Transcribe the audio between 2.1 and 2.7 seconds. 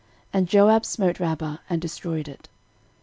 it.